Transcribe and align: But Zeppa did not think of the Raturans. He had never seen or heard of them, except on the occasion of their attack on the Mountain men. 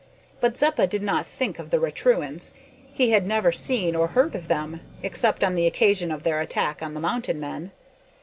But 0.39 0.57
Zeppa 0.57 0.87
did 0.87 1.03
not 1.03 1.27
think 1.27 1.59
of 1.59 1.69
the 1.69 1.77
Raturans. 1.77 2.53
He 2.91 3.11
had 3.11 3.27
never 3.27 3.51
seen 3.51 3.95
or 3.95 4.07
heard 4.07 4.33
of 4.33 4.47
them, 4.47 4.81
except 5.03 5.43
on 5.43 5.53
the 5.53 5.67
occasion 5.67 6.09
of 6.11 6.23
their 6.23 6.39
attack 6.41 6.81
on 6.81 6.95
the 6.95 6.99
Mountain 6.99 7.39
men. 7.39 7.71